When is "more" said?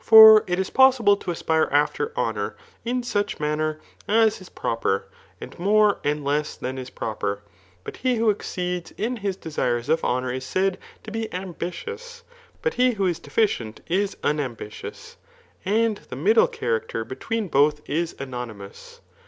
5.56-6.00